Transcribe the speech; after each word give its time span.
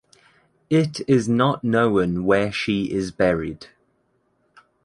It 0.71 1.01
is 1.07 1.29
not 1.29 1.63
known 1.63 2.25
where 2.25 2.51
she 2.51 2.85
is 2.91 3.11
buried. 3.11 3.67